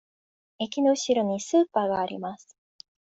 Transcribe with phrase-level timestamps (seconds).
[0.57, 2.57] 駅のうしろにスーパーがあります。